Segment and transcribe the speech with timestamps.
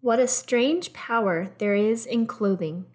[0.00, 2.86] What a strange power there is in clothing.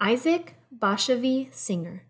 [0.00, 2.02] Isaac Bashevis Singer.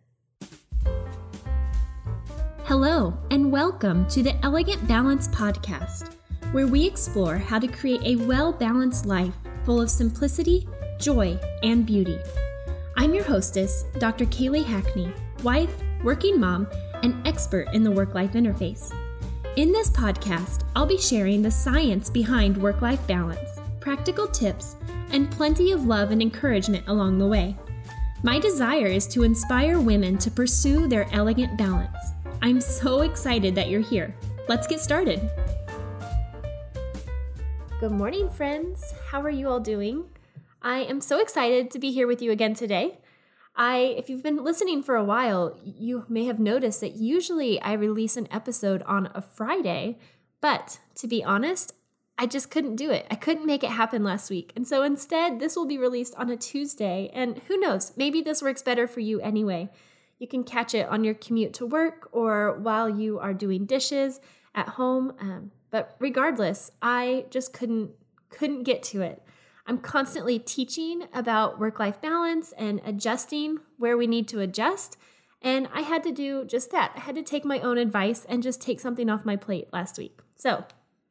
[2.64, 6.14] Hello, and welcome to the Elegant Balance Podcast,
[6.52, 9.34] where we explore how to create a well balanced life
[9.66, 10.66] full of simplicity,
[10.98, 12.18] joy, and beauty.
[12.96, 14.24] I'm your hostess, Dr.
[14.24, 15.12] Kaylee Hackney,
[15.42, 16.66] wife, working mom,
[17.02, 18.94] and expert in the work life interface.
[19.56, 23.55] In this podcast, I'll be sharing the science behind work life balance,
[23.86, 24.74] practical tips,
[25.12, 27.54] and plenty of love and encouragement along the way.
[28.24, 31.96] My desire is to inspire women to pursue their elegant balance.
[32.42, 34.12] I'm so excited that you're here.
[34.48, 35.20] Let's get started.
[37.78, 38.92] Good morning, friends.
[39.08, 40.06] How are you all doing?
[40.60, 42.98] I am so excited to be here with you again today.
[43.54, 47.74] I if you've been listening for a while, you may have noticed that usually I
[47.74, 50.00] release an episode on a Friday,
[50.40, 51.72] but to be honest,
[52.18, 53.06] I just couldn't do it.
[53.10, 54.52] I couldn't make it happen last week.
[54.56, 58.42] And so instead, this will be released on a Tuesday, and who knows, maybe this
[58.42, 59.68] works better for you anyway.
[60.18, 64.20] You can catch it on your commute to work or while you are doing dishes
[64.54, 65.12] at home.
[65.20, 67.90] Um, but regardless, I just couldn't
[68.30, 69.22] couldn't get to it.
[69.66, 74.96] I'm constantly teaching about work life balance and adjusting where we need to adjust.
[75.42, 76.92] And I had to do just that.
[76.96, 79.98] I had to take my own advice and just take something off my plate last
[79.98, 80.20] week.
[80.36, 80.64] So,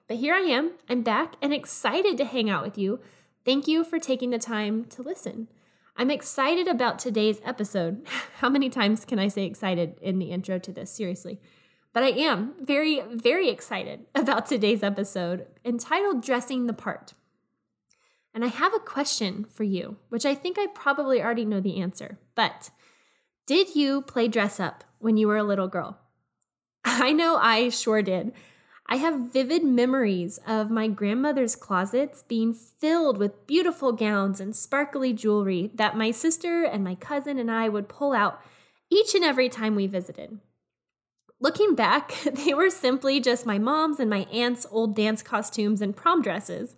[0.07, 0.73] but here I am.
[0.89, 2.99] I'm back and excited to hang out with you.
[3.43, 5.47] Thank you for taking the time to listen.
[5.97, 8.05] I'm excited about today's episode.
[8.39, 10.91] How many times can I say excited in the intro to this?
[10.91, 11.39] Seriously.
[11.93, 17.13] But I am very, very excited about today's episode entitled Dressing the Part.
[18.33, 21.79] And I have a question for you, which I think I probably already know the
[21.79, 22.19] answer.
[22.35, 22.69] But
[23.47, 25.99] did you play dress up when you were a little girl?
[26.85, 28.33] I know I sure did.
[28.87, 35.11] I have vivid memories of my grandmother's closets being filled with beautiful gowns and sparkly
[35.11, 38.41] jewelry that my sister and my cousin and I would pull out
[38.91, 40.39] each and every time we visited.
[41.39, 42.13] Looking back,
[42.45, 46.75] they were simply just my mom's and my aunt's old dance costumes and prom dresses,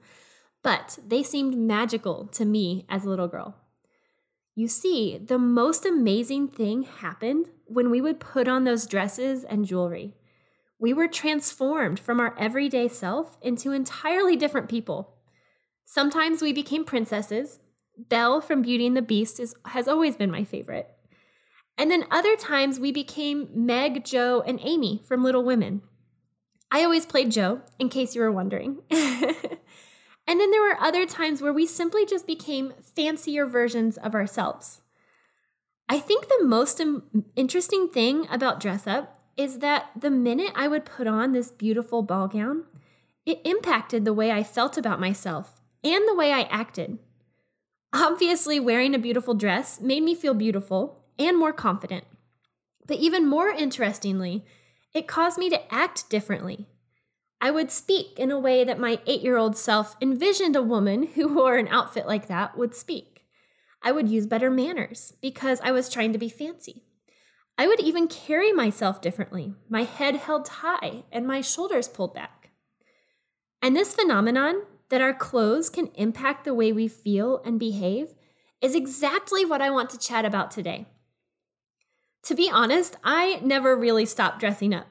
[0.63, 3.55] but they seemed magical to me as a little girl.
[4.55, 9.65] You see, the most amazing thing happened when we would put on those dresses and
[9.65, 10.15] jewelry
[10.79, 15.15] we were transformed from our everyday self into entirely different people.
[15.85, 17.59] Sometimes we became princesses.
[17.97, 20.87] Belle from Beauty and the Beast is, has always been my favorite.
[21.77, 25.81] And then other times we became Meg, Jo, and Amy from Little Women.
[26.71, 28.79] I always played Jo, in case you were wondering.
[28.91, 34.81] and then there were other times where we simply just became fancier versions of ourselves.
[35.89, 36.81] I think the most
[37.35, 42.01] interesting thing about dress up is that the minute I would put on this beautiful
[42.01, 42.65] ball gown,
[43.25, 46.97] it impacted the way I felt about myself and the way I acted.
[47.93, 52.05] Obviously, wearing a beautiful dress made me feel beautiful and more confident.
[52.85, 54.43] But even more interestingly,
[54.93, 56.67] it caused me to act differently.
[57.39, 61.03] I would speak in a way that my eight year old self envisioned a woman
[61.03, 63.25] who wore an outfit like that would speak.
[63.83, 66.86] I would use better manners because I was trying to be fancy.
[67.57, 72.51] I would even carry myself differently, my head held high and my shoulders pulled back.
[73.61, 78.13] And this phenomenon that our clothes can impact the way we feel and behave
[78.61, 80.85] is exactly what I want to chat about today.
[82.23, 84.87] To be honest, I never really stopped dressing up.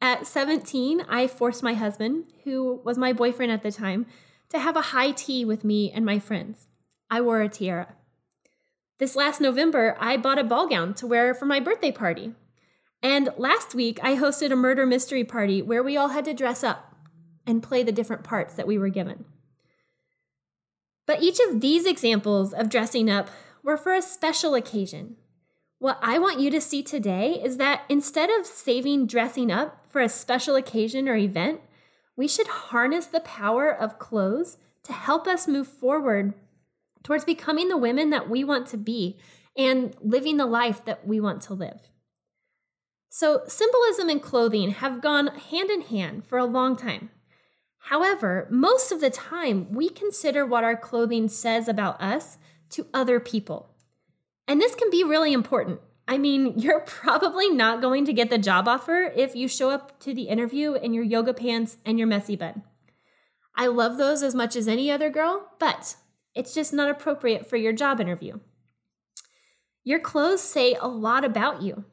[0.00, 4.06] At 17, I forced my husband, who was my boyfriend at the time,
[4.48, 6.66] to have a high tea with me and my friends.
[7.10, 7.96] I wore a tiara.
[9.00, 12.34] This last November, I bought a ball gown to wear for my birthday party.
[13.02, 16.62] And last week, I hosted a murder mystery party where we all had to dress
[16.62, 16.94] up
[17.46, 19.24] and play the different parts that we were given.
[21.06, 23.30] But each of these examples of dressing up
[23.62, 25.16] were for a special occasion.
[25.78, 30.02] What I want you to see today is that instead of saving dressing up for
[30.02, 31.62] a special occasion or event,
[32.18, 36.34] we should harness the power of clothes to help us move forward
[37.02, 39.18] towards becoming the women that we want to be
[39.56, 41.90] and living the life that we want to live.
[43.08, 47.10] So, symbolism and clothing have gone hand in hand for a long time.
[47.84, 52.38] However, most of the time, we consider what our clothing says about us
[52.70, 53.74] to other people.
[54.46, 55.80] And this can be really important.
[56.06, 59.98] I mean, you're probably not going to get the job offer if you show up
[60.00, 62.62] to the interview in your yoga pants and your messy bed.
[63.56, 65.96] I love those as much as any other girl, but
[66.34, 68.38] it's just not appropriate for your job interview.
[69.84, 71.84] Your clothes say a lot about you.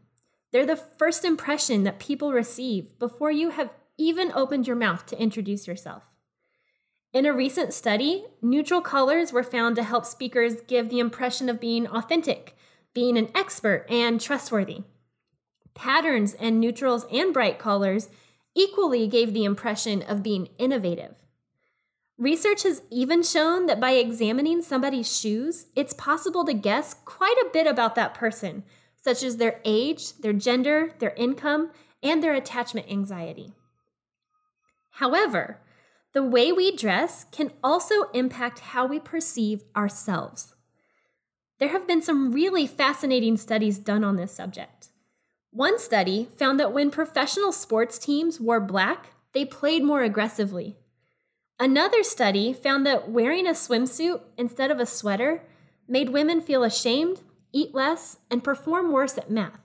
[0.52, 5.22] They're the first impression that people receive before you have even opened your mouth to
[5.22, 6.10] introduce yourself.
[7.14, 11.60] In a recent study, neutral colors were found to help speakers give the impression of
[11.60, 12.56] being authentic,
[12.94, 14.84] being an expert, and trustworthy.
[15.74, 18.10] Patterns and neutrals and bright colors
[18.56, 21.16] equally gave the impression of being innovative.
[22.18, 27.50] Research has even shown that by examining somebody's shoes, it's possible to guess quite a
[27.54, 28.64] bit about that person,
[28.96, 31.72] such as their age, their gender, their income,
[32.02, 33.54] and their attachment anxiety.
[34.94, 35.60] However,
[36.14, 40.56] the way we dress can also impact how we perceive ourselves.
[41.60, 44.90] There have been some really fascinating studies done on this subject.
[45.52, 50.78] One study found that when professional sports teams wore black, they played more aggressively.
[51.60, 55.42] Another study found that wearing a swimsuit instead of a sweater
[55.88, 57.22] made women feel ashamed,
[57.52, 59.60] eat less, and perform worse at math.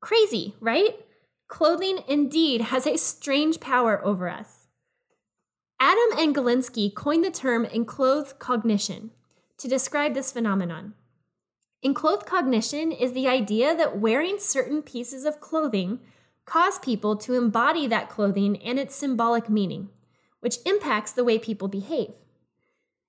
[0.00, 0.98] Crazy, right?
[1.46, 4.66] Clothing indeed has a strange power over us.
[5.78, 9.10] Adam and Galinsky coined the term enclothed cognition
[9.58, 10.94] to describe this phenomenon.
[11.82, 16.00] Enclothed cognition is the idea that wearing certain pieces of clothing
[16.44, 19.88] cause people to embody that clothing and its symbolic meaning,
[20.40, 22.12] which impacts the way people behave.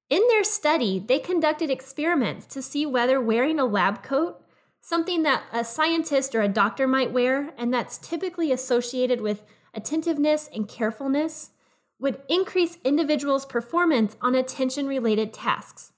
[0.10, 4.44] In their study, they conducted experiments to see whether wearing a lab coat,
[4.82, 9.44] something that a scientist or a doctor might wear, and that's typically associated with
[9.74, 11.52] attentiveness and carefulness,
[12.00, 15.92] would increase individuals' performance on attention related tasks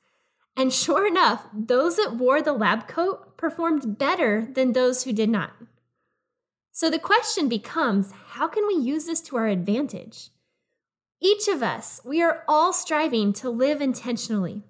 [0.55, 5.29] and sure enough, those that wore the lab coat performed better than those who did
[5.29, 5.51] not.
[6.71, 10.29] So the question becomes how can we use this to our advantage?
[11.25, 14.61] Each of us, we are all striving to live intentionally.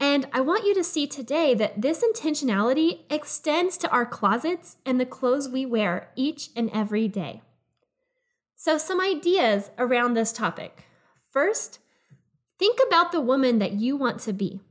[0.00, 4.98] And I want you to see today that this intentionality extends to our closets and
[4.98, 7.42] the clothes we wear each and every day.
[8.56, 10.84] So, some ideas around this topic.
[11.30, 11.80] First,
[12.58, 14.62] think about the woman that you want to be.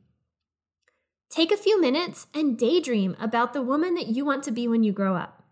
[1.30, 4.82] Take a few minutes and daydream about the woman that you want to be when
[4.82, 5.44] you grow up.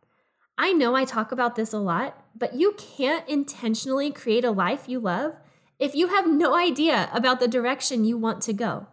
[0.57, 4.89] I know I talk about this a lot, but you can't intentionally create a life
[4.89, 5.35] you love
[5.81, 8.85] if you have no idea about the direction you want to go.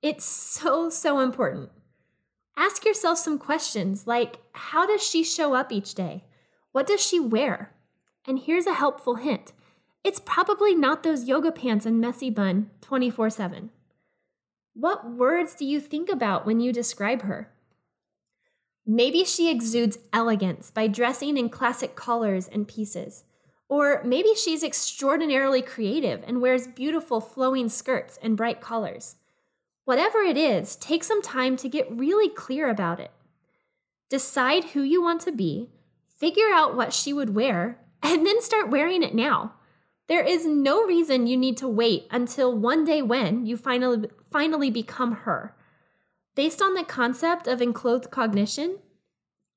[0.00, 1.70] It's so, so important.
[2.56, 6.24] Ask yourself some questions like How does she show up each day?
[6.70, 7.72] What does she wear?
[8.24, 9.52] And here's a helpful hint
[10.04, 13.70] it's probably not those yoga pants and messy bun 24 7.
[14.72, 17.50] What words do you think about when you describe her?
[18.86, 23.24] Maybe she exudes elegance by dressing in classic colors and pieces.
[23.68, 29.16] Or maybe she's extraordinarily creative and wears beautiful flowing skirts and bright colors.
[29.84, 33.10] Whatever it is, take some time to get really clear about it.
[34.08, 35.70] Decide who you want to be,
[36.16, 39.54] figure out what she would wear, and then start wearing it now.
[40.08, 44.70] There is no reason you need to wait until one day when you finally, finally
[44.70, 45.56] become her.
[46.36, 48.78] Based on the concept of enclothed cognition,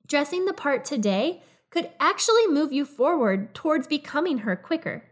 [0.07, 5.03] dressing the part today could actually move you forward towards becoming her quicker.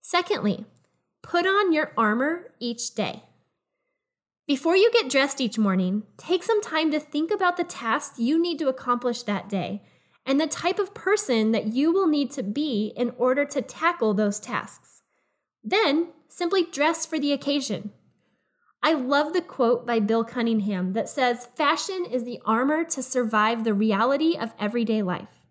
[0.00, 0.66] Secondly,
[1.22, 3.22] put on your armor each day.
[4.46, 8.40] Before you get dressed each morning, take some time to think about the tasks you
[8.40, 9.82] need to accomplish that day
[10.26, 14.14] and the type of person that you will need to be in order to tackle
[14.14, 15.02] those tasks.
[15.62, 17.92] Then simply dress for the occasion.
[18.84, 23.64] I love the quote by Bill Cunningham that says, Fashion is the armor to survive
[23.64, 25.46] the reality of everyday life.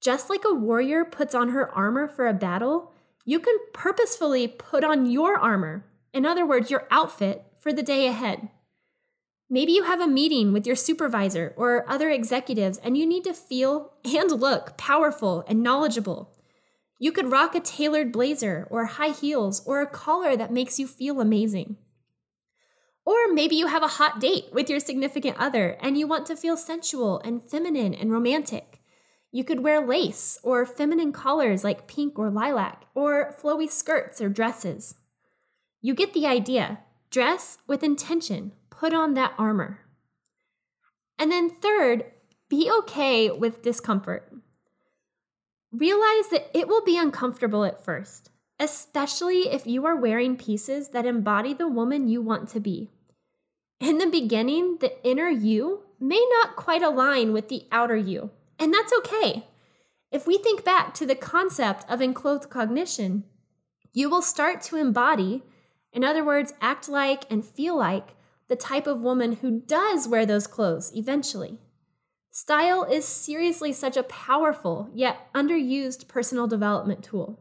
[0.00, 2.94] Just like a warrior puts on her armor for a battle,
[3.26, 5.84] you can purposefully put on your armor,
[6.14, 8.48] in other words, your outfit, for the day ahead.
[9.50, 13.34] Maybe you have a meeting with your supervisor or other executives and you need to
[13.34, 16.34] feel and look powerful and knowledgeable.
[16.98, 20.86] You could rock a tailored blazer or high heels or a collar that makes you
[20.86, 21.76] feel amazing.
[23.08, 26.36] Or maybe you have a hot date with your significant other and you want to
[26.36, 28.82] feel sensual and feminine and romantic.
[29.32, 34.28] You could wear lace or feminine collars like pink or lilac, or flowy skirts or
[34.28, 34.96] dresses.
[35.80, 36.80] You get the idea.
[37.08, 39.80] Dress with intention put on that armor.
[41.18, 42.04] And then, third,
[42.50, 44.30] be okay with discomfort.
[45.72, 48.28] Realize that it will be uncomfortable at first,
[48.60, 52.90] especially if you are wearing pieces that embody the woman you want to be.
[53.80, 58.74] In the beginning, the inner you may not quite align with the outer you, and
[58.74, 59.46] that's okay.
[60.10, 63.24] If we think back to the concept of enclothed cognition,
[63.92, 65.42] you will start to embody,
[65.92, 68.16] in other words, act like and feel like
[68.48, 71.58] the type of woman who does wear those clothes eventually.
[72.30, 77.38] Style is seriously such a powerful yet underused personal development tool.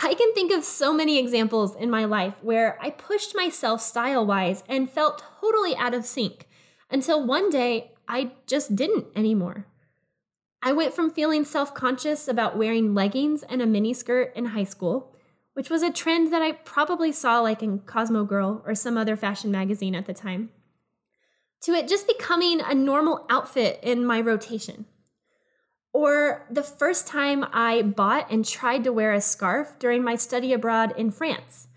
[0.00, 4.24] I can think of so many examples in my life where I pushed myself style
[4.24, 6.48] wise and felt totally out of sync
[6.90, 9.66] until one day I just didn't anymore.
[10.62, 15.14] I went from feeling self conscious about wearing leggings and a miniskirt in high school,
[15.54, 19.16] which was a trend that I probably saw like in Cosmo Girl or some other
[19.16, 20.50] fashion magazine at the time,
[21.62, 24.86] to it just becoming a normal outfit in my rotation.
[25.92, 30.52] Or the first time I bought and tried to wear a scarf during my study
[30.52, 31.68] abroad in France.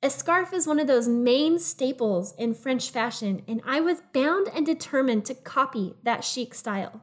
[0.00, 4.48] A scarf is one of those main staples in French fashion, and I was bound
[4.54, 7.02] and determined to copy that chic style.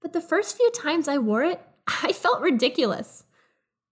[0.00, 1.60] But the first few times I wore it,
[2.02, 3.24] I felt ridiculous.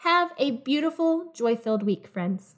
[0.04, 2.56] Have a beautiful, joy filled week, friends.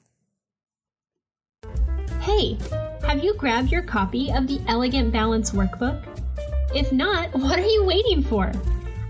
[2.22, 2.56] Hey,
[3.04, 6.04] have you grabbed your copy of the Elegant Balance Workbook?
[6.72, 8.52] If not, what are you waiting for?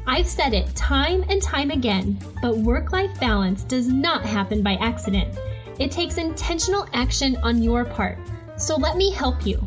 [0.06, 4.76] I've said it time and time again, but work life balance does not happen by
[4.76, 5.38] accident.
[5.78, 8.16] It takes intentional action on your part.
[8.56, 9.60] So let me help you.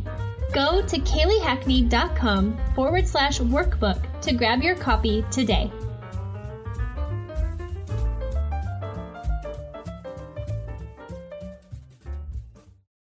[0.52, 5.72] Go to kayleehackney.com forward slash workbook to grab your copy today.